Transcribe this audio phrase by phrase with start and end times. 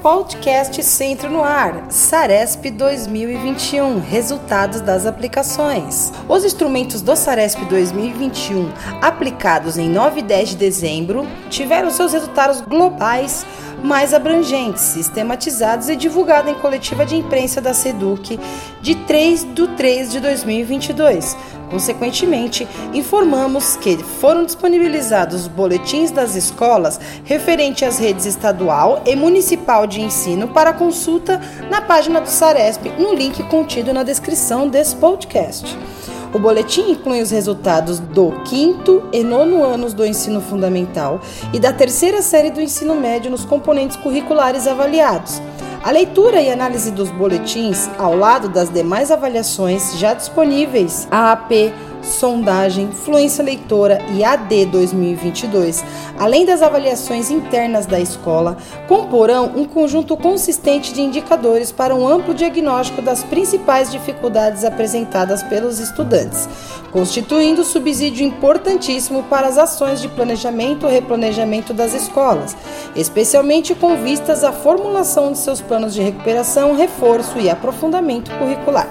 [0.00, 6.10] podcast Centro no Ar, Saresp 2021, resultados das aplicações.
[6.26, 12.62] Os instrumentos do Saresp 2021, aplicados em 9 e 10 de dezembro, tiveram seus resultados
[12.62, 13.44] globais
[13.82, 18.38] mais abrangentes, sistematizados e divulgados em coletiva de imprensa da SEDUC
[18.80, 21.36] de 3 de 3 de 2022.
[21.70, 30.00] Consequentemente, informamos que foram disponibilizados boletins das escolas referente às redes estadual e municipal de
[30.00, 35.78] ensino para consulta na página do Saresp, no link contido na descrição desse podcast.
[36.32, 41.20] O boletim inclui os resultados do quinto e nono anos do ensino fundamental
[41.52, 45.42] e da terceira série do ensino médio nos componentes curriculares avaliados.
[45.82, 52.90] A leitura e análise dos boletins, ao lado das demais avaliações já disponíveis, AAP sondagem,
[52.90, 55.84] fluência leitora e AD 2022,
[56.18, 58.56] além das avaliações internas da escola,
[58.88, 65.78] comporão um conjunto consistente de indicadores para um amplo diagnóstico das principais dificuldades apresentadas pelos
[65.78, 66.48] estudantes,
[66.92, 72.56] constituindo subsídio importantíssimo para as ações de planejamento e replanejamento das escolas,
[72.94, 78.88] especialmente com vistas à formulação de seus planos de recuperação, reforço e aprofundamento curricular.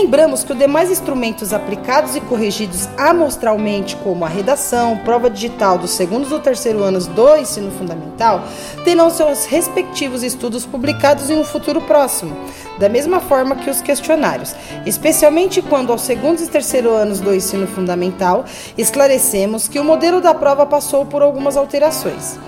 [0.00, 5.90] Lembramos que os demais instrumentos aplicados e corrigidos amostralmente, como a redação, prova digital dos
[5.90, 8.44] segundos ou terceiro anos do ensino fundamental,
[8.84, 12.36] terão seus respectivos estudos publicados em um futuro próximo,
[12.78, 14.54] da mesma forma que os questionários,
[14.86, 18.44] especialmente quando aos segundos e terceiro anos do ensino fundamental
[18.78, 22.38] esclarecemos que o modelo da prova passou por algumas alterações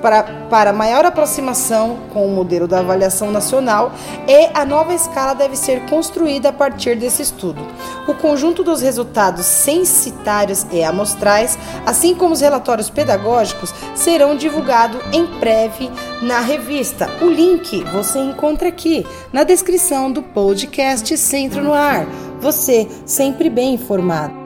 [0.00, 3.92] para, para maior aproximação com o modelo da avaliação nacional
[4.26, 7.60] e a nova escala deve ser construída a partir desse estudo.
[8.06, 15.24] O conjunto dos resultados censitários e amostrais, assim como os relatórios pedagógicos, serão divulgados em
[15.38, 15.90] breve
[16.22, 17.08] na revista.
[17.20, 22.06] O link você encontra aqui na descrição do podcast Centro no Ar.
[22.40, 24.39] Você sempre bem informado.